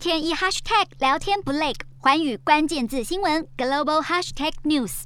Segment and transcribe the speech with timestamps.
[0.00, 5.02] 天一 hashtag 聊天不累，环宇关键字新闻 global hashtag news。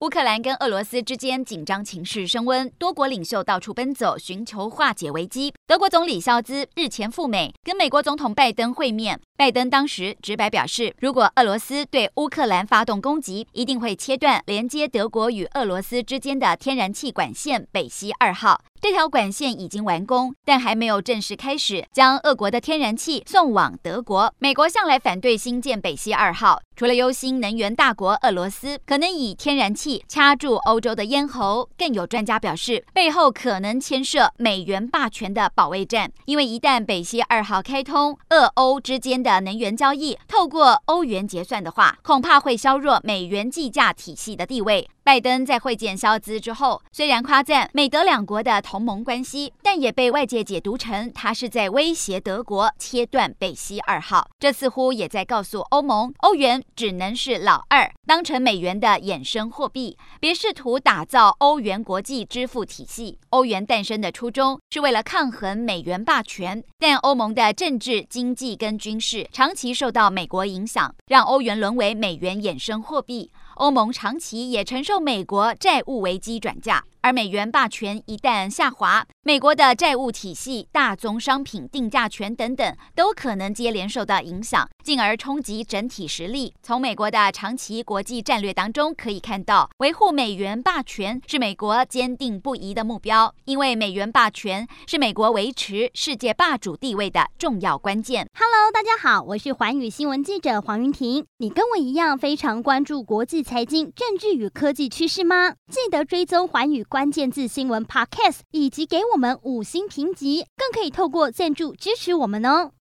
[0.00, 5.52] 乌克兰跟俄罗斯之间紧张情势升温，多国领袖到处奔走，寻求化解危机。
[5.66, 9.20] 德国总理肖兹日前赴美，跟美国总统拜登会面。
[9.42, 18.62] 拜登当时直白表示，如果俄罗斯对乌克兰发动攻击，一定会切断连接德国与俄罗斯之间的天然气管线北溪二号。
[18.80, 24.32] 这条管线已经完工，但还没有正式开始将俄国的天然气送往德国。
[24.38, 36.10] 美国向来反对新建北溪二号，除了忧心能源大国俄罗斯可能以天然气掐住欧洲的咽喉，更有专家表示，背后可能牵涉美元霸权的保卫战。
[36.24, 44.88] 因为一旦北溪二号开通，俄欧之间的的能源交易透过欧元结算的话，恐怕会削弱美元计价体系的地位。
[45.04, 54.28] 拜登在会见肖兹之后，虽然夸赞美德两国的同盟关系，但也被外界解读成他是在威胁德国切断北溪二号。
[54.38, 63.18] 这似乎也在告诉欧盟，欧元只能是老二，当成美元的衍生货币，别试图打造欧元国际支付体系。
[63.30, 73.32] 欧元诞生的初衷是为了抗衡美元霸权，但欧盟的政治、经济跟军事长期受到美国影响，让欧元沦为美元衍生货币。
[73.62, 76.84] 欧盟长期也承受美国债务危机转嫁。
[77.02, 86.54] 而美元霸权一旦下滑，美国的债务体系、大宗商品定价权等等，都可能接连受到影响，进而冲击整体实力。
[86.62, 98.28] 从美国的长期国际战略当中可以看到，维护美元霸权是美国坚定不移的目标，因为美元霸权是美国维持世界霸主地位的重要关键。
[98.38, 101.26] Hello，大家好，我是环宇新闻记者黄云婷。
[101.38, 105.54] 你跟我一样非常关注国际财经、政治与科技趋势吗？
[105.68, 106.86] 记得追踪环宇。
[106.92, 112.72] 关键字新闻 Podcast，以及给我们五星评级，更可以透过赞助支持我们哦。